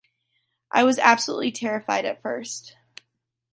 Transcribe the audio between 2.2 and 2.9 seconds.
first.